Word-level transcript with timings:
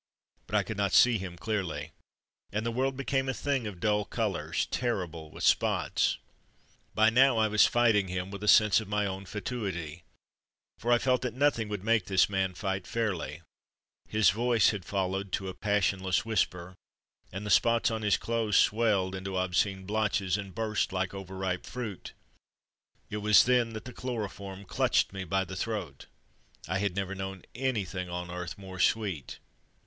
But 0.47 0.55
I 0.55 0.63
could 0.63 0.77
not 0.77 0.93
see 0.93 1.19
him 1.19 1.37
clearly, 1.37 1.91
and 2.51 2.65
the 2.65 2.71
world 2.71 2.97
became 2.97 3.29
a 3.29 3.35
thing 3.35 3.67
of 3.67 3.79
dull 3.79 4.03
colours, 4.03 4.65
terrible 4.65 5.29
with 5.29 5.43
spots. 5.43 6.17
HAROLD 6.95 6.95
103 6.95 6.95
By 6.95 7.09
now 7.11 7.37
I 7.37 7.47
was 7.47 7.67
fighting 7.67 8.07
him 8.07 8.31
with 8.31 8.41
a 8.43 8.47
sense 8.47 8.79
of 8.79 8.87
my 8.87 9.05
own 9.05 9.25
fatuity, 9.27 10.01
for 10.79 10.91
I 10.91 10.97
felt 10.97 11.21
that 11.21 11.35
nothing 11.35 11.69
would 11.69 11.83
make 11.83 12.05
this 12.07 12.27
man 12.27 12.55
fight 12.55 12.87
fairly. 12.87 13.43
His 14.07 14.31
voice 14.31 14.69
had 14.71 14.85
fallen 14.85 15.29
to 15.29 15.49
a 15.49 15.53
passionless 15.53 16.25
whisper 16.25 16.73
and 17.31 17.45
the 17.45 17.51
spots 17.51 17.91
on 17.91 18.01
his 18.01 18.17
clothes 18.17 18.57
swelled 18.57 19.13
into 19.13 19.37
obscene 19.37 19.85
blotches 19.85 20.35
and 20.35 20.55
burst 20.55 20.91
like 20.91 21.13
over 21.13 21.37
ripe 21.37 21.67
fruit. 21.67 22.13
It 23.11 23.17
was 23.17 23.43
then 23.43 23.73
that 23.73 23.85
the 23.85 23.93
chloroform 23.93 24.65
clutched 24.65 25.13
me 25.13 25.25
by 25.25 25.45
the 25.45 25.55
throat. 25.55 26.07
I 26.67 26.79
have 26.79 26.95
never 26.95 27.13
known 27.13 27.43
anything 27.53 28.09
on 28.09 28.31
earth 28.31 28.57
more 28.57 28.79
sweet. 28.79 29.37